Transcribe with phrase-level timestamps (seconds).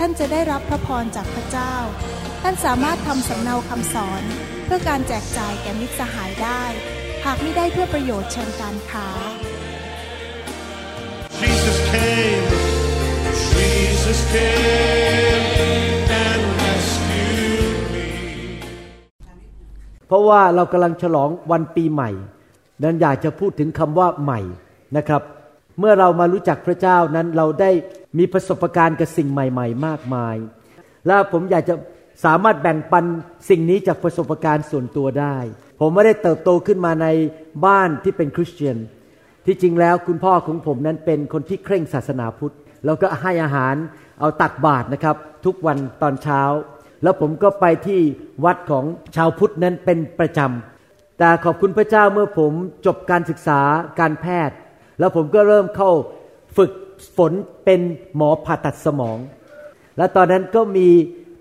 [0.00, 1.74] ท่านจะได้รับพระพรจากพระเจ้า
[2.42, 4.22] ท่านสามารถทำสำเนาคำสอน
[4.64, 6.62] เพื่อการแจกจ่ายแก่มิตรสหายได้
[7.24, 9.08] หากไม่ได้เพื่อประโยชน์เชิงการค้า
[11.40, 12.46] Jesus came,
[13.52, 15.44] Jesus came
[16.24, 18.06] and rescued me.
[20.06, 22.10] เพราะว่าเรากำลังฉลองวันปีใหม่
[22.82, 24.40] นั้นอยากจะพูดถึงคำว่าใหม่
[24.96, 25.22] นะครับ
[25.80, 27.70] เมื่อเรามารู้จักพระเจ้านั้นเราได้
[28.18, 30.36] มีประสบการณ์กับสิ่งใหม่ ๆ มากมาย
[31.06, 31.74] และผมอยากจะ
[32.24, 33.04] สามารถแบ่งปัน
[33.48, 35.36] สิ่งนี้จากประสบการณ์ส่วนตัวได้
[35.80, 37.06] ผมไม่ได้เติบโตขึ้นมาใน
[37.66, 38.76] บ้านที่เป็นคริสเตียน
[39.46, 42.54] ที่จริงแล้วคุณพ่อของผมนั้นเป็นคนที่เคร่งศาสนาพุทธ
[42.84, 43.74] แล้วก็ให้อาหาร
[44.20, 46.42] เอาตักบาตรนะครับ ทุกวันตอนเช้า
[47.02, 48.00] แล้วผมก็ไปที่
[48.44, 48.84] วัดของ
[49.16, 52.52] ชาวพุทธนั้นเป็นประจำ แต่ขอบคุณพระเจ้าเมื่อผม
[52.86, 53.60] จบการศึกษา
[54.00, 54.56] การแพทย์
[54.98, 55.90] แล้วผมก็เริ่มเข้า
[56.56, 56.70] ฝึก
[57.16, 57.32] ฝน
[57.64, 57.80] เป็น
[58.16, 59.18] หมอผ่าตัดสมอง
[59.96, 60.88] และตอนนั้นก็มี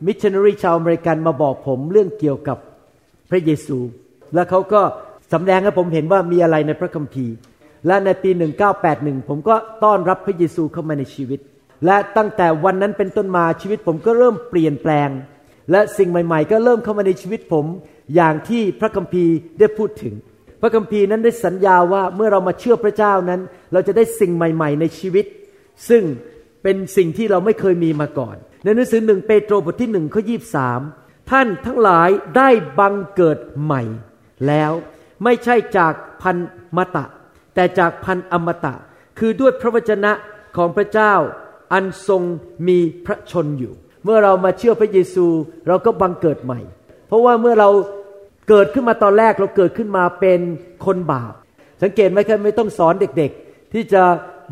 [0.05, 2.57] มิชชันนารีชาวอเมริกันมาบอกผมเรื่องเกี่ยวกับ
[3.29, 3.77] พระเยซู
[4.33, 4.81] แล้วเขาก็
[5.33, 7.33] สำแดงให้ผมเห็นว่ามีอะไรในพระคัมภีร์
[7.87, 8.29] และในปี
[8.79, 11.39] 1981 ผมก็ต้อนรับพระเยซูเข้ามาในชีวิต
[11.85, 15.09] และตั้งแต่วันนั้นเป็นต้นมาชีวิตผมก็เริ่มเปลี่ยนแปลง
[15.71, 17.65] และสิ่งใหม่ ๆ ก็เริ่มเข้ามาในชีวิตผม
[18.15, 20.13] อย่างที่พระคัมภีร์ได้พูดถึง
[20.61, 23.41] พระคัมภีร์นั้นได้สัญญาว่าเมื่อเรามาเชื่อพระเจ้านั้น
[23.73, 25.25] เราจะได้สิ่งใหม่ ๆ ในชีวิต
[25.89, 26.03] ซึ่ง
[26.63, 30.81] เป็นสิ่งที่เราไม่เคยมีมาก่อน ในหนังสือหนึ่งเปโตรบทที่หนึ่งข้อยีสาม
[31.31, 33.81] ท่านทั้งหลายได้บังเกิดใหม่
[34.47, 34.71] แล้ว
[35.23, 36.37] ไม่ใช่จากพัน
[36.77, 37.05] มตะ
[37.55, 38.73] แต่จากพันอมตะ
[39.19, 40.11] คือด้วยพระวจนะ
[40.57, 41.13] ของพระเจ้า
[41.73, 42.21] อันทรง
[42.67, 45.25] มีพระชนอยู่ เมื่อเรามาเชื่อพระเยซู
[45.67, 46.59] เราก็บังเกิดใหม่
[47.07, 47.69] เพราะว่าเมื่อเรา
[48.49, 50.39] เกิดขึ้นมาตอนแรกเราเกิดขึ้นมาเป็น
[50.85, 51.33] คนบาป
[51.83, 54.03] สังเกตไหมครับไม่ต้องสอนเด็กๆ ที่จะ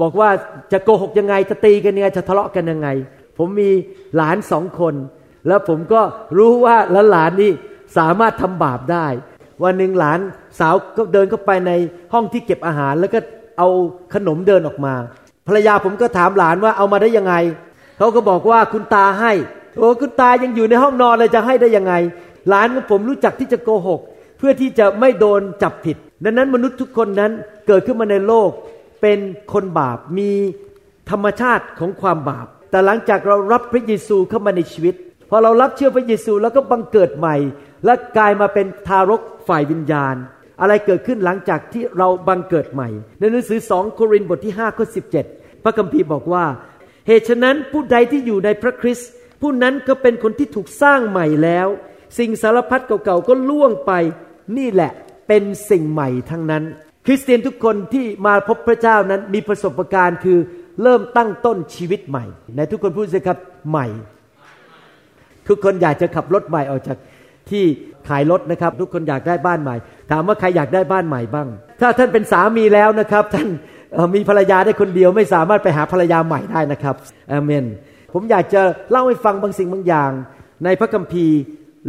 [0.02, 0.30] บอกว่า
[0.72, 2.88] จะโกหกยังไงจะตีกันยังไงจะทะเลาะกันยังไง
[3.38, 3.70] ผมมี
[4.16, 4.94] หลานสองคน
[5.48, 6.02] แล้วผมก็
[6.38, 6.76] รู้ว่า
[7.12, 7.52] หลานนี่
[7.98, 9.08] สามารถทำบาปได้
[9.64, 10.20] วันหนึ่งหลาน
[10.60, 11.72] สาวก็เดินเข้าไปใน
[12.14, 13.20] ห้องที่เก็บอาหาร แล้วก็
[13.58, 13.70] เอา
[14.14, 14.94] ขนมเดินออกมา
[15.48, 17.34] ภรรยาผมก็ถามหลานว่าเอามาได้ยังไง
[17.98, 19.32] เขาก็บอกว่าคุณตาให้
[19.78, 21.94] โอ้คุณตายังอยู่ในห้องนอนเลยจะให้ได้ยังไง
[22.50, 24.02] หลานของผมรู้จักที่จะโกหก
[24.38, 27.32] เพื่อที่จะไม่โดนจับผิด ดังนั้นมนุษย์ทุกคนนั้น
[27.68, 28.50] เกิดขึ้นมาในโลก
[29.04, 29.20] เป็น
[29.54, 30.32] คนบาปมี
[31.10, 34.96] ธรรมชาติของความบาป แต่หลังจากเรารับพระเยซูเข้ามาในชีวิต
[35.30, 37.36] พอเรารับเชื่อพระเยซูแล้วก็บังเกิดใหม่
[37.86, 40.16] และกลายมาเป็นทารกฝ่ายวิญญาณ
[40.62, 44.86] อะไรเกิดขึ้นหลังจากที่เราบังเกิดใหม่ ในหนังสือสองโครินธ์บทที่5ข้อ
[45.26, 46.46] 17 พระคัมภีร์บอกว่า
[47.08, 49.10] เหตุฉะนั้นผู้ใดที่อยู่ในพระคริสต์
[49.42, 51.68] ผู้นั้นก็เป็นคนที่ถูกสร้างใหม่แล้ว
[52.18, 53.92] สิ่งสารพัดเก่าๆก็ล่วงไป
[54.58, 54.92] นี่แหละ
[55.28, 56.64] เป็นสิ่งใหม่ทั้งนั้น
[57.06, 60.38] คริสเตียนทุกคนที่มาพบพระเจ้านั้นมีประสบการณ์คือ
[60.84, 62.26] เริ่มตั้งต้นชีวิตใหม่
[62.56, 63.38] ในทุกคนพูดสิครับ
[63.70, 63.88] ใหม่
[65.48, 66.98] ทุกคนอยากจะขับรถใหม่ออกจาก
[67.50, 67.64] ที่
[68.08, 69.76] ขายรถนะครับ ทุกคนอยากได้บ้านใหม่
[70.12, 71.48] ถามว่าใครอยากได้บ้านใหม่บ้าง
[71.82, 73.48] ถ้าท่านเป็นสามีแล้วนะครับ ท่าน
[74.16, 76.96] มีภรรยาได้คนเดียวไม่สามารถไปหาภรรยาใหม่ได้นะครับ
[77.32, 77.66] อเมน
[78.14, 80.12] ผมอยากจะเล่าให้ฟังบางสิ่งบางอย่าง
[80.64, 81.40] ในพระคัมภีร์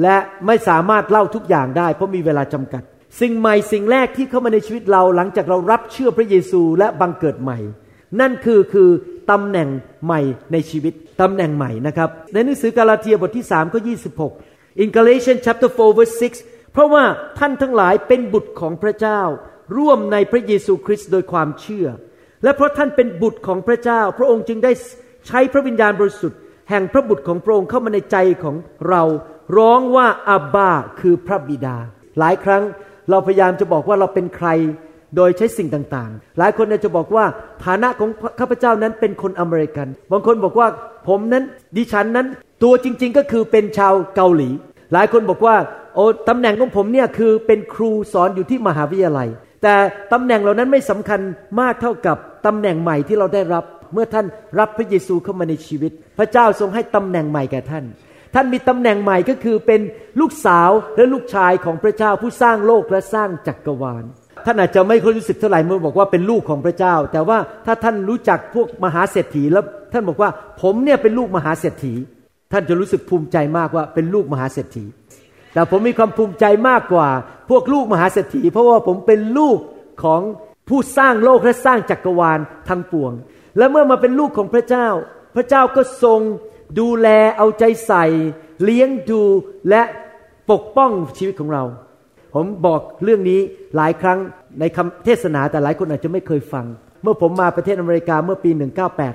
[0.02, 2.82] และไม่สามารถเล่าทุกอย่างได้ เพราะมีเวลาจำกัด
[3.20, 7.58] สิ่งใหม่สิ่งแรกที่เข้ามาในชีวิตเราหลังจากเรารับเชื่อพระเยซูและบังเกิดใหม่
[8.20, 8.88] นั่นคือคือ
[9.30, 9.68] ตำแหน่ง
[10.04, 10.20] ใหม่
[10.52, 13.78] ในชีวิตตำแหน่งใหม่นะครับ ในหนังสือกาลาเทียบทที่3ก็
[14.30, 17.04] 26 in Galatians chapter 4 verse 6 เพราะว่า
[17.38, 19.20] ท่านทั้งหลายเป็นบุตรของพระเจ้า
[19.76, 21.86] ร่วมในพระเยซูคริสต์โดยความเชื่อ
[22.42, 24.72] และเพราะท่านเป็นบุตรของพระเจ้า พระองค์จึงได้
[25.26, 26.38] ใช้พระวิญญาณบริสุทธิ์
[26.70, 28.56] แห่งพระบุตรของพระองค์เข้ามาในใจของ
[28.88, 29.02] เรา
[29.56, 30.70] ร้องว่าอับบา
[31.00, 31.76] คือพระบิดา
[32.18, 32.62] หลายครั้ง
[33.10, 34.48] เราพยายามจะบอกว่าเราเป็นใคร
[35.16, 37.24] โดยใช้สิ่งต่างๆ หลายคนจะบอกว่า
[37.64, 38.10] ฐานะของ
[38.40, 40.68] ข้าพเจ้านั้นเป็นคนอเมริกัน บางคนบอกว่า
[41.08, 41.44] ผมนั้น
[41.76, 42.26] ดิฉันนั้น
[42.62, 44.50] ตัวจริง ๆ ก็คือเป็นชาวเกาหลี
[44.92, 45.56] หลายคนบอกว่า
[45.94, 49.28] โอ้ตำแหน่งของผมเนี่ยคือเป็นครูสอนอยู่ที่มหาวิทยาลัย
[49.62, 49.74] แต่
[50.12, 51.20] ตำแหน่งเหล่านั้นไม่สำคัญ
[51.60, 52.16] มากเท่ากับ
[52.46, 54.26] ตำแหน่งใหม่ที่เราได้รับ เมื่อท่าน
[54.58, 57.84] รับพระเยซูเข้ามาในชีวิต พระเจ้าทรงให้ตำแหน่งใหม่แก่ท่าน
[58.34, 59.80] ท่านมีตำแหน่งใหม่ก็คือเป็น
[60.20, 64.04] ลูกสาวและลูกชายของพระเจ้าผู้สร้างโลกและสร้างจักกรวาล
[64.46, 70.30] ท่านอาจจะไม่ค่อยรู้สึกเท่าไหร่เมื่อบอกว่าเป็นลูกของพระเจ้า แต่ว่าถ้าท่านรู้จักพวกมหาเศรษฐีแล้วท่านบอกว่า
[70.62, 71.94] ผมเนี่ยเป็นลูกมหาเศรษฐี
[72.52, 74.84] ท่านจะรู้สึกภูมิใจมากว่าเป็นลูกมหาเศรษฐี
[75.52, 77.08] แต่ผมมีความภูมิใจมากกว่า
[77.50, 79.58] พวกลูกมหาเศรษฐี เพราะว่าผมเป็นลูก
[80.04, 80.20] ของ
[80.68, 82.38] ผู้สร้างโลกและสร้างจักรวาล
[82.68, 83.12] ทั้งปวง
[83.58, 84.88] และเมื่อมาเป็นลูกของพระเจ้า
[85.36, 86.20] พระเจ้าก็ทรง
[86.78, 88.04] ดูแลเอาใจใส่
[88.62, 89.22] เลี้ยงดู
[89.68, 89.82] และ
[90.50, 91.64] ปกป้องชีวิตของเรา
[92.34, 93.40] ผมบอกเรื่องนี้
[93.76, 94.18] หลายครั้ง
[94.60, 96.66] ในคำเทศนาแต่หลายคนอาจจะไม่เคยฟัง
[97.02, 98.50] เมื่อผมมาประเทศอเมริกาเมื่อปี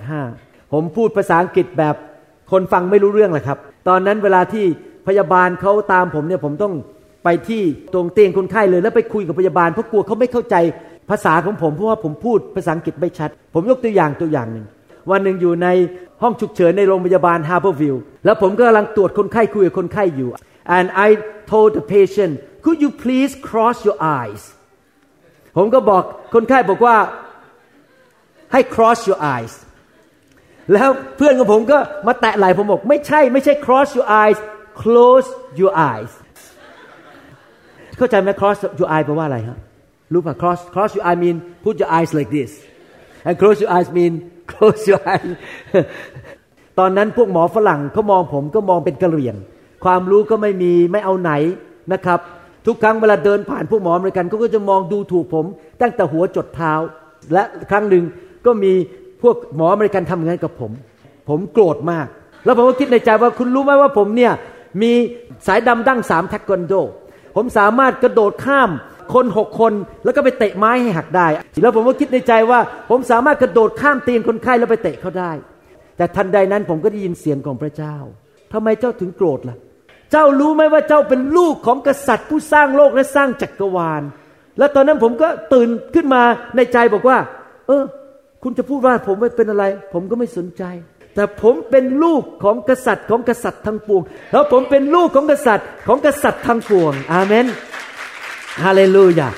[0.04, 1.96] 1985 ผมพูดภาษาอังกฤษแบบ
[2.52, 3.58] คนฟังไม่รู้เรื่องแหละครับ
[3.88, 4.66] ตอนนั้นเวลาที่
[5.08, 6.74] พยาบาลเขาตามผมเนี่ยผมต้อง
[7.24, 7.62] ไปที่
[7.94, 10.56] ตรงเตียงคนไข้เลยแล้วไปคุยกับพยาบาลเพราะกลัวเขาไม่เข้าใจ
[11.10, 14.66] ภาษาของผมเพราะว่าผมพูดภาษาอังกฤษไม่ชัด ผมยกตัวอย่างตัวอย่างหนึ่ง
[15.12, 15.68] วันหนึ่งอยู่ใน
[16.22, 20.30] ห้องฉุกเฉินในโรงพยาบาลฮาร์เบอร์วิลล์แล้วผมก็กำลังตรวจคนไข้คุยกับคนไข้อยู่
[20.78, 21.10] and I
[21.52, 22.34] told the patient
[22.64, 24.44] could you please cross your eyes
[25.58, 26.04] ผมก็บอก
[26.34, 26.98] คนไข้บอกว่า
[28.52, 29.54] ให้ cross your eyes
[30.74, 31.78] แล้วเพื่อนของผมก็
[32.08, 34.40] มาแตะไหล่ผมบอก ไม่ใช่ไม่ใช่ cross your eyes
[34.82, 35.28] close
[35.60, 36.12] your eyes
[37.98, 39.58] เข้าใจไหม cross your eyes แปลว่าอะไรฮะ
[40.14, 42.52] รู้ป่ะ cross cross your eyes mean put your eyes like this
[43.28, 44.14] and close your eyes mean
[44.52, 45.32] close your eyes
[46.80, 49.36] ตอนนั้นพวกหมอฝรั่งเขามองผมก็มองเป็นกระเหรี่ยง
[49.84, 51.32] ความรู้ก็ไม่มีไม่เอาไหน
[51.94, 52.20] นะครับ
[52.66, 55.46] ทุกครั้งเวลาเดินผ่านพวกหมออเมริกันเขาก็จะมองดูถูกผม
[55.82, 56.74] ตั้งแต่หัวจดเท้า
[57.34, 58.04] และครั้งหนึ่ง
[58.46, 58.74] ก็มี
[59.22, 60.72] พวกหมออเมริกันทำอย่างนั้นกับผม
[61.30, 62.08] ผมโกรธมาก
[62.46, 64.34] แล้วผมก็คิดในใจว่าคุณรู้ไหมว่าผมเนี่ย
[64.82, 64.92] มี
[65.48, 66.74] สายดำดั้งสามแทควันโด
[67.36, 68.70] ผมสามารถกระโดดข้าม
[69.14, 69.74] คนหกคน
[70.04, 71.28] แล้วก็ไปเตะไม้ให้หักได้
[71.62, 72.60] แล้วผมก็คิดในใจว่า
[72.90, 75.32] ผมสามารถกระโดดข้ามเตียงคนไข้แล้วไปเตะเขาได้
[75.98, 77.96] แต่ทันใดนั้นผมก็ได้ยินเสียงของพระเจ้า
[78.54, 79.58] ทำไมเจ้าถึงโกรธล่ะ
[80.12, 84.02] เจ้ารู้ไหมว่าเจ้าเป็นลูกของกษัตริย์ผู้สร้างโลกและสร้างจักรวาล
[84.58, 86.22] และตอนนั้นผมก็ตื่นขึ้นมา
[86.56, 87.18] ในใจบอกว่า
[87.68, 87.84] เออ
[88.44, 89.64] คุณจะพูดว่าผมไม่เป็นอะไร
[89.94, 90.64] ผมก็ไม่สนใจ
[91.16, 94.02] แต่ผมเป็นลูกของกษัตริย์ของกษัตริย์ทั้งปวง
[94.32, 97.46] แล้วผมเป็นลูกของกษัตริย์ของกษัตริย์ทั้งปวง อาเมน
[98.64, 99.30] ฮาเลลูยา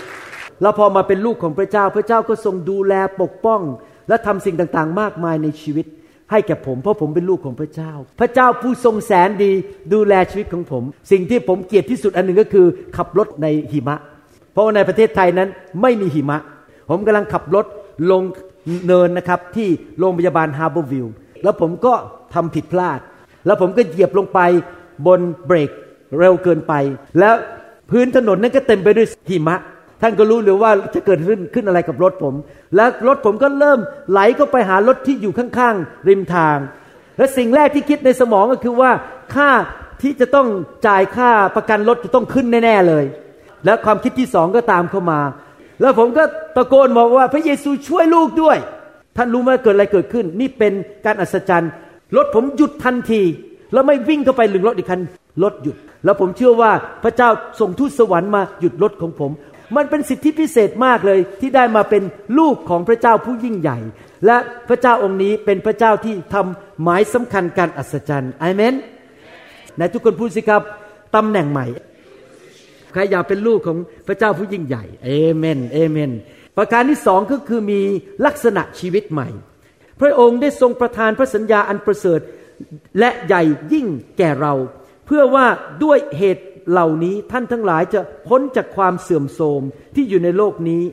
[0.61, 3.61] แล้วพอมาเป็นลูกของพระเจ้า พระเจ้าก็ทรงดูแลปกป้อง
[4.07, 5.85] และทำสิ่งต่างๆ มากมายในชีวิต
[6.31, 9.51] ให้แก่ผม เพราะผมเป็นลูกของพระเจ้า พระเจ้าผู้ทรงแสนดี
[9.93, 12.65] ดูแลชีวิตของผม สิ่งที่ผมเกลียดที่สุดอันหนึ่งก็คือ
[12.97, 13.97] ขับรถในหิมะ
[14.51, 15.49] เพราะว่าในประเทศไทยนั้น
[15.81, 16.39] ไม่มีหิมะ
[16.89, 17.65] ผมกำลังขับรถ
[18.11, 18.23] ลง
[18.87, 19.67] เนินนะครับที่
[19.99, 21.13] โรงพยาบาลฮาร์เบอร์วิลล์
[21.43, 21.93] แล้วผมก็
[22.33, 22.99] ทำผิดพลาด
[23.45, 24.39] แล้วผมก็เหยียบลงไป
[25.07, 25.71] บนเบรก
[26.19, 26.73] เร็วเกินไป
[27.19, 27.35] แล้ว
[27.91, 29.57] พื้นถนนนั้นก็เต็มไปด้วยหิมะ
[30.01, 32.35] ท่านก็รู้หรือว่าจะเกิดขึ้นขึ้นอะไรกับรถผม
[32.75, 33.79] แล้วรถผมก็เริ่ม
[34.11, 36.57] ไหลเข้าไปหารถที่อยู่ข้างๆริมทาง
[37.17, 38.91] และสิ่งแรกที่คิดในสมองก็คือว่า
[39.35, 39.49] ค่า
[40.01, 40.47] ที่จะต้อง
[40.87, 43.05] จ่ายค่าประกันรถจะต้องขึ้นแน่ๆเลย
[43.65, 45.19] แล้วความคิดที่สองก็ตามเข้ามา
[45.81, 46.23] แล้วผมก็
[46.55, 48.57] ตะโกนบอกว่าพระเยซูช่วยลูกด้วย
[49.17, 50.73] ท่านรู้ไหมเกิดอะไรเกิดขึ้น นี่เป็น
[51.05, 51.71] การอัศจรรย์
[52.17, 53.21] รถผมหยุดทันที
[53.73, 55.01] แล้วไม่วิ่งเข้าไปหลึงรถอีกคัน
[55.43, 56.71] รถหยุด แล้วผมเชื่อว่า
[57.03, 57.29] พระเจ้า
[57.59, 59.31] ส่งทูตสวรรค์มาหยุดรถของผม
[59.75, 62.03] มันเป็นสิทธิพิเศษมากเลยที่ได้มาเป็น
[62.39, 63.77] ลูกของพระเจ้าผู้ยิ่งใหญ่
[64.25, 64.37] และ
[64.69, 68.73] พระเจ้าองค์นี้เป็นพระเจ้าที่ทำหมายสำคัญการอัศจรรย์อเมน
[69.77, 70.61] ในทุกคนพูดสิครับ
[71.15, 71.65] ตำแหน่งใหม่
[72.91, 76.11] ใครอยากเป็นลูกของพระเจ้าผู้ยิ่งใหญ่เอเมนเอเมน
[76.57, 77.81] ประการที่สองก็คือมี
[78.25, 79.29] ลักษณะชีวิตใหม่
[80.01, 82.21] พระองค์ได้ทรงประทานพระสัญญาอันประเสริฐ
[82.99, 83.43] และใหญ่
[83.73, 83.87] ยิ่ง
[84.17, 84.53] แก่เรา
[85.13, 85.47] พื่อว่า
[85.83, 89.61] ด้วยเหตุเหล่านี้ท่านทั้งหลายจะพ้นจากความเสื่อมโทรม
[89.95, 90.83] ที่อยู่ในโลกนี้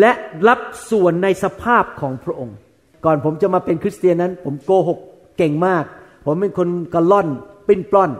[0.00, 0.12] และ
[0.48, 2.56] รับส่วนในสภาพของพระองค์
[3.04, 4.98] ก่อนผมจะมาเป็นคริสเตียนนั้น ผมโกหก
[5.38, 5.84] เก่งมาก
[6.26, 7.28] ผมเป็นคนกระล่อน
[7.68, 8.10] ปิ้นปล้อน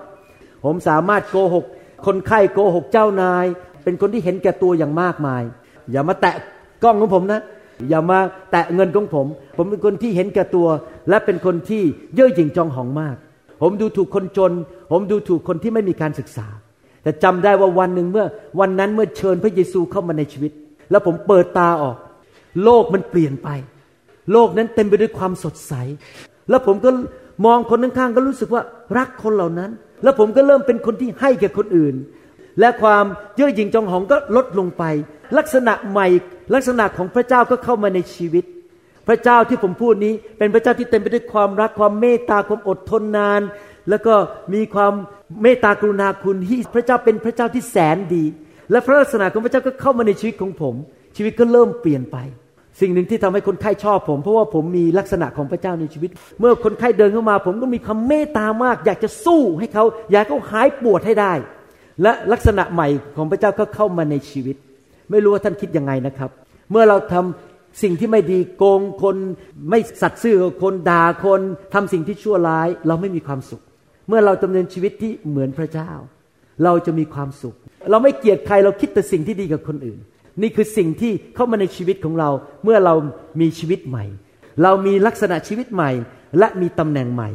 [0.65, 1.65] ผมสามารถโกหก
[2.07, 3.47] คนไข้โกหกเจ้านาย
[3.85, 5.43] เป็นคนที่เห็นแก่ตัวอย่างมากมาย
[5.91, 6.35] อย่ามาแตะ
[6.83, 7.41] กล้องของผมนะ
[7.89, 8.19] อย่ามา
[8.51, 10.69] แตะเงินของผม ผมเป็นคนที่เห็นแก่ตัว
[11.09, 11.83] และเป็นคนที่
[12.15, 13.17] เย่อหยิ่งจองหองมาก
[13.63, 14.53] ผมดูถูกคนจน
[14.91, 16.47] ผมดูถูกคนที่ไม่มีการศึกษา
[17.03, 18.27] แต่จำได้ว่าวันหนึ่งเมื่อ
[18.61, 20.53] วันนั้นเมื่อเชิญพระเยซูเข้ามาในชีวิต
[20.91, 21.97] แล้วผมเปิดตาออก
[22.65, 23.49] โลกมันเปลี่ยนไป
[24.33, 25.73] โลกนั้นเต็มไปด้วยความสดใส
[26.51, 26.91] แล้วผมก็
[27.47, 28.63] มองคนข้างๆก็รู้สึกว่า
[28.99, 29.71] รักคนเหล่านั้น
[30.03, 31.95] แล้วผมก็เริ่มเป็นคนที่ให้แก่คนอื่น
[32.61, 33.05] และความ
[33.37, 34.85] เย่อหยิ่งจองหองก็ลดลงไป
[35.39, 36.07] ลักษณะใหม่
[36.55, 38.45] ลักษณะของพระเจ้าก็เข้ามาในชีวิต
[39.09, 43.41] พระเจ้าที่ผมพูดนี้ เป็นพระเจ้าที่เต็มไปด้วยความรักความเมตตาความอดทนนาน
[43.91, 44.15] แล้วก็
[44.55, 44.93] มีความ
[45.43, 48.25] เมตตากรุณาคุณที่พระเจ้าเป็นพระเจ้าที่แสนดี
[48.71, 50.75] และพระลักษณะของพระเจ้าก็เข้ามาในชีวิตของผม
[51.17, 52.17] ชีวิตก็เริ่มเปลี่ยนไป
[52.81, 61.33] สิ่งหนึ่งที่ทำให้คนไข้ชอบผม เพราะว่าผมมีลักษณะของพระเจ้าในชีวิต เมื่อคนไข้เดินเข้ามา ผมก็มีความเมตตามาก อยากจะสู้ให้เขาอยากให้เขาหายปวดให้ได้
[62.03, 64.57] และลักษณะใหม่ของพระเจ้าก็เข้ามาในชีวิต
[65.11, 66.31] ไม่รู้ว่าท่านคิดยังไงนะครับ
[66.71, 69.17] เมื่อเราทำ สิ่งที่ไม่ดีโกงคน
[69.71, 71.41] ไม่สัตย์ซื่อกับคนด่าคน
[71.75, 73.63] ทำสิ่งที่ชั่วร้าย เราไม่มีความสุข
[74.09, 75.91] เมื่อเราดำเนินชีวิตที่เหมือนพระเจ้า
[76.65, 77.57] เราจะมีความสุข
[77.91, 79.99] เราไม่เกลียดใครเราคิดแต่สิ่งที่ดีกับคนอื่น
[80.43, 82.31] นี่คือสิ่งที่เข้ามาในชีวิตของเรา
[82.65, 82.95] เมื่อเรา
[83.41, 84.05] มีชีวิตใหม่
[84.63, 85.91] เรามีลักษณะชีวิตใหม่
[86.39, 87.31] และมีตำแหน่งใหม่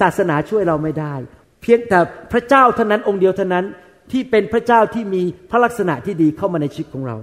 [0.00, 1.14] ศาสนาช่วยเราไม่ได้
[1.62, 1.98] เพียงแต่
[2.32, 3.64] พระเจ้าเท่านั้นองค์เดียวเท่านั้น
[4.12, 7.16] ที่เป็นพระเจ้าที่มีพระลักษณะที่ดีเข้ามาในชีวิตของเรา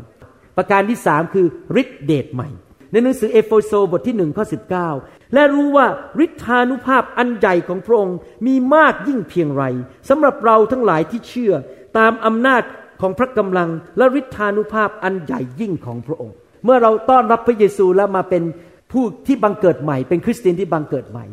[0.60, 1.48] ประการที่สามคือ
[1.82, 2.50] ฤทธิเดชใหม่
[2.92, 4.90] ในหนังสือเอโฟโซบทที่หนึ่งข้อสิบเก้า
[5.34, 5.88] และรู้ว่า
[6.26, 9.64] ฤทธานุภาพอันใหญ่ของพระองค์มีมากยิ่งเพียงไร
[10.10, 11.54] สำหรับเราทั้งหลายที่เชื่อ
[11.98, 12.62] ตามอำนาจ
[13.02, 16.36] ของพระกำลังและฤทธานุภาพอันใหญ่ยิ่งของพระองค์
[16.66, 18.44] เมื่อเราต้อนรับพระเยซูแล้วมาเป็น
[18.92, 21.26] ผู้ที่บังเกิดใหม่ เป็นคริสเตียนที่บังเกิดใหม่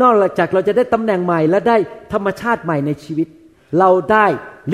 [0.00, 1.76] นอกจากเราจะได้ตำแหน่งใหม่และได้
[2.12, 3.28] ธรรมชาติใหม่ในชีวิต
[3.78, 4.26] เราได้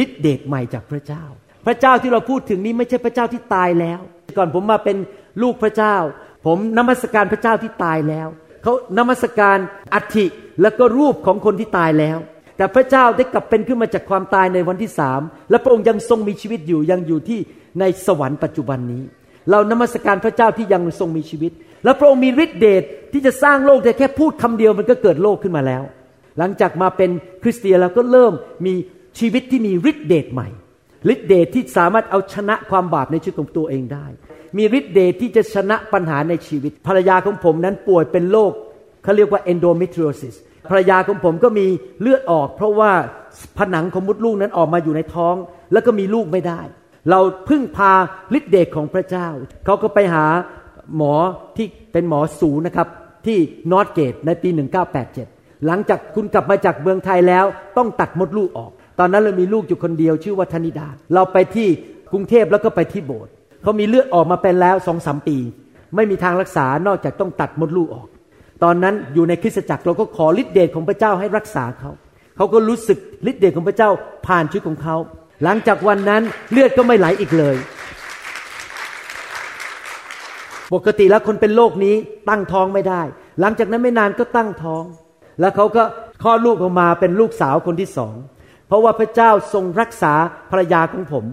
[0.02, 1.24] ฤทธิเดชใหม่จากพระเจ้า
[1.66, 4.00] พระเจ้าที่เราพูดถึงนี้ไม่ใช่พระเจ้าที่ตายแล้ว
[4.36, 4.96] ก่อนผมมาเป็น
[5.42, 5.96] ลูกพระเจ้า
[6.46, 8.28] ผมนมัสการพระเจ้าที่ตายแล้ว
[8.62, 9.58] เขานมัสการ
[9.94, 10.26] อัฐิ
[10.62, 12.18] แล้วก็รูปของคนที่ตายแล้ว
[12.56, 17.40] แต่พระเจ้าได้กลับเป็นขึ้นมาจากความตายในวันที่สามและพระองค์ยังทรงมีชีวิตอยู่ยังอยู่ที่
[17.80, 19.02] ในสวรรค์ปัจจุบันนี้
[19.50, 21.52] เรานมัสการพระเจ้าที่ยังทรงมีชีวิต
[21.84, 25.82] และพระองค์มีฤทธิเดชที่จะสร้างโลกแต่แค่พูดคำเดียวมันก็เกิดโลกขึ้นมาแล้ว
[26.38, 27.10] หลังจากมาเป็น
[27.42, 28.32] คริสเตียนเราก็เริ่ม
[28.66, 28.74] มี
[29.18, 30.48] ชีวิตที่มีฤทธิเดชใหม่
[31.12, 34.06] ฤทธิเดชที่สามารถเอาชนะความบาปในชีวิตของตัวเองได้
[34.56, 38.52] มีฤทธิเดชที่จะชนะปัญหาในชีวิต ภรรยาของผมนั้นป่วยเป็นโรค
[39.02, 40.34] เขาเรียกว่า endometriosis
[40.70, 41.66] ภรรยาของผมก็มี
[42.00, 42.92] เลือดออก เพราะว่า
[43.58, 45.34] ผนังของมดลูกนั้นออกมาอยู่ในท้อง
[45.72, 46.60] แล้วก็มีลูกไม่ได้
[47.10, 47.92] เราพึ่งพา
[48.38, 49.28] ฤทธิเดชของพระเจ้า
[49.64, 50.26] เขาก็ไปหา
[50.96, 51.14] หมอ
[51.56, 52.88] ที่เป็นหมอสูนะครับ
[53.26, 53.38] ที่
[53.72, 54.48] นอตเกตในปี
[55.06, 57.44] 1987 หลังจากคุณกลับมาจากเมืองไทยแล้ว
[57.76, 61.68] ต้องตัดมดลูกออก ตอนนั้นเรามีลูกอยู่คนเดียวชื่อว่าธนิดา เราไปที่
[62.12, 65.36] กรุงเทพแล้วก็ไปที่โบสถ์เขามีเลือดออกมาเป็นแล้วสองสามปี
[65.96, 68.08] ไม่มีทางรักษานอกจากต้องตัดมดลูกออก
[68.64, 71.90] ตอนนั้นอยู่ในคริสตจักรเราก็ขอฤทธิเดชของพระเจ้าให้รักษาเขา
[72.36, 72.98] เขาก็รู้สึก
[73.30, 73.90] ฤทธิเดชของพระเจ้า
[74.26, 74.96] ผ่านชีวิตของเขา
[75.44, 77.56] หลังจากวันนั้นเลือดก็ไม่ไหลอีกเลย
[80.74, 81.94] ปกติแล้วคนเป็นโรคนี้
[82.28, 83.02] ตั้งท้องไม่ได้
[83.40, 84.84] หลังจากนั้นไม่นานก็ตั้งท้อง
[85.40, 85.82] แล้วเขาก็
[86.22, 88.14] คลอดลูกออกมาเป็นลูกสาวคนที่สอง
[88.70, 90.12] เพราะว่าพระเจ้าทรงรักษา
[90.50, 91.24] ภรรยาของผม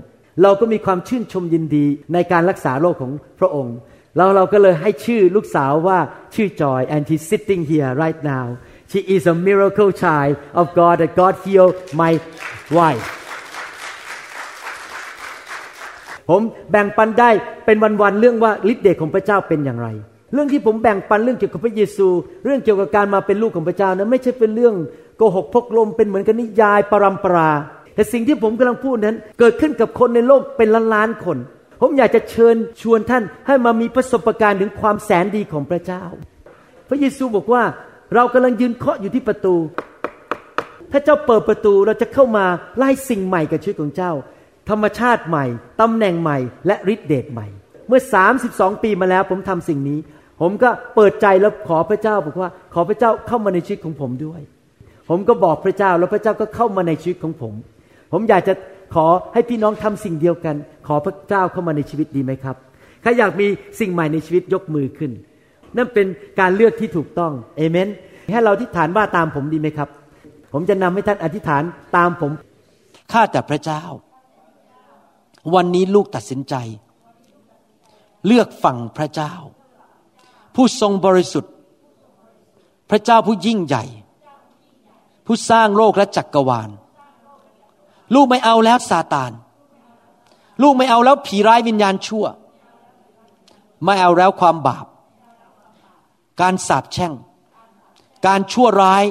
[0.44, 3.75] เราก็มีความชื่นชมยินดีในการรักษาโรคของพระองค์
[4.15, 6.00] แล้วเราก็เลยให้ชื่อลูกสาวว่า
[6.36, 8.46] ชื่อจอย and she's sitting here right now
[8.91, 12.12] she is a miracle child of God that God healed my
[12.77, 13.06] wife
[16.29, 16.41] ผม
[16.72, 17.29] แบ่งปันได้
[17.65, 19.89] เป็นวันๆเรื่องว่าฤทธิ์เดชของพระเจ้าเป็นอย่างไร
[20.34, 22.08] เรื่องที่ผมแบ่งปันเรื่องเกี่ยวกับพระเยซู
[22.46, 24.75] เรื่องเกี่ยวกับการมาเป็นลูกของพระเจ้านั้นไม่ใช่เป็นเรื่อง
[25.18, 27.50] โกหกพกลมเป็นเหมือนกับนิยายปรำปรา
[27.96, 31.38] แต่สิ่งที่ผมกำลังพูดนั้น เกิดขึ้นกับคนในโลกเป็นล้านล้านๆคน
[31.82, 36.04] ผมอยากจะเชิญชวนท่านให้มามีประสบการณ์ถึงความแสนดีของพระเจ้า
[36.90, 37.64] พระเยซูบอกว่า
[38.16, 39.56] เรากำลังยืนเคาะอยู่ที่ประตู
[40.92, 42.46] ถ้าเจ้าเปิดประตูเราจะเข้ามา
[42.78, 44.12] ไล่สิ่งใหม่กับชีวิตของเจ้า
[44.70, 45.46] ธรรมชาติใหม่
[45.82, 47.48] ตำแหน่งใหม่ และฤทธิเดชใหม่
[47.88, 48.02] เมื่อ
[48.42, 50.00] 32 ปีมาแล้วผมทำสิ่งนี้
[50.42, 54.42] ผมก็เปิดใจแล้วขอพระเจ้าบอกว่า ขอพระเจ้าเข้ามาในชีวิตของผมด้วย
[55.10, 57.54] ผมก็บอกพระเจ้าแล้วพระเจ้าก็เข้ามาในชีวิตของผม
[58.12, 58.54] ผมอยากจะ
[58.96, 60.56] ขอให้พี่น้องทำสิ่งเดียวกัน
[60.88, 62.56] ขอพระเจ้าเข้ามาในชีวิตดีไหมครับ
[63.02, 63.48] ใครอยากมี
[63.80, 65.12] สิ่งใหม่ในชีวิตยกมือขึ้น
[65.78, 66.08] นั่นเป็น
[66.40, 67.88] การเลือกที่ถูกต้องเอเมน
[68.34, 69.90] ให้เราอธิษฐานว่าตามผมดีไหมครับ
[70.54, 71.64] ผมจะนำให้ท่านอธิษฐาน
[71.98, 72.32] ตามผม
[73.12, 73.84] ข้าแต่พระเจ้า
[75.56, 76.56] วันนี้ลูกตัดสินใจ
[78.28, 79.34] เลือกฝั่งพระเจ้า
[80.56, 81.54] ผู้ทรงบริสุทธิ์
[82.90, 83.84] พระเจ้าผู้ยิ่งใหญ่
[85.27, 86.69] ผู้สร้างโลกและจักกรวาล
[88.13, 89.31] ลูกไม่เอาแล้วซาตาน
[90.62, 92.25] ลูกไม่เอาแล้วผีร้ายวิญญาณชั่ว
[93.86, 94.86] ไม่เอาแล้วความบาป
[96.41, 97.13] การสาปแช่ง
[98.25, 99.03] การชั่วร้าย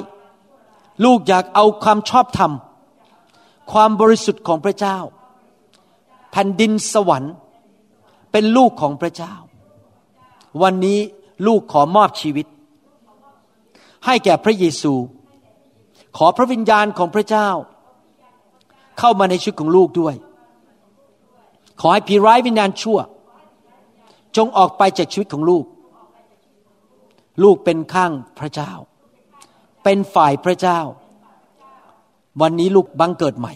[1.05, 2.51] ลูกอยากเอาความชอบธรรม
[3.71, 4.97] ความบริสุทธิ์ของพระเจ้า
[6.31, 7.33] แผ่นดินสวรรค์
[8.31, 9.33] เป็นลูกของพระเจ้า
[10.61, 10.99] วันนี้
[11.47, 12.47] ลูกขอมอบชีวิต
[14.05, 14.93] ให้แก่พระเยซู
[16.17, 17.49] ขอพระวิญญาณของพระเจ้า
[18.99, 20.15] เข้ามาในชีวิตของลูกด้วย
[21.81, 22.99] ขอให้ผีร้ายวิญญาณชั่ว
[24.37, 25.65] จงออกไปจากชีวิตของลูก
[27.43, 28.71] ลูกเป็นข้างพระเจ้า
[29.83, 30.79] เป็นฝ่ายพระเจ้า
[32.41, 33.53] วันนี้ลูกบังเกิดใหม่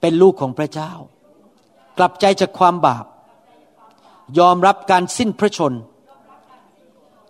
[0.00, 0.92] เป็นลูกของพระเจ้า
[1.98, 3.04] กลับใจจากความบาป
[4.38, 5.72] ยอมรับการสิ้นพระชน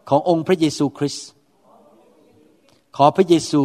[0.08, 1.26] ขององค์พระเยซูคริสต์
[2.96, 3.62] ขอพระเยซู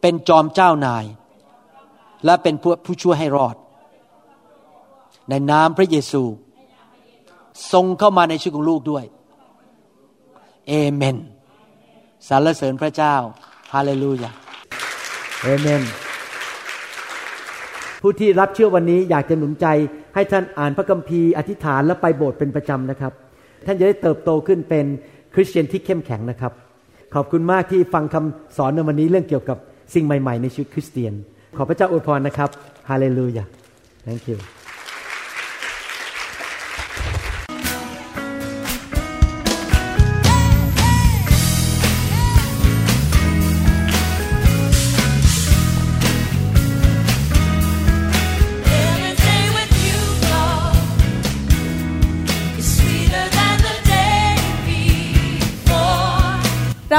[0.00, 1.04] เป็นจอมเจ้านาย
[2.24, 2.54] และเป็น
[2.86, 3.56] ผู้ช่วยให้รอด
[5.28, 6.22] ในนามพระเยซู
[7.72, 9.04] ทรงเข้ามาในชีวิตของลูกด้วย
[10.68, 11.16] เอเมน
[12.28, 13.14] สรรเสริญพระเจ้า
[13.72, 14.30] ฮาเลลูยา
[15.42, 15.82] เอเมน
[18.00, 19.66] ผู้ที่รับเชื่อวันนี้อยากจะหนุนใจ
[20.14, 23.12] ให้ท่านอ่านพระคัมภีร์อธิษฐานและไปโบสถ์เป็นประจำนะครับ
[23.66, 24.86] ท่านจะได้เติบโตขึ้นเป็น
[25.34, 26.52] คริสเตียนที่เข้มแข็งนะครับ
[27.14, 29.58] ขอบคุณมากที่ฟังคำสอนในวันนี้เรื่องเกี่ยวกับ
[29.94, 31.12] สิ่งใหม่ ๆ ในชีวิตคริสเตียน
[31.56, 32.50] ขอพระเจ้าอวยพรนะครับ
[32.88, 33.44] ฮาเลลูยา
[34.06, 34.61] thank you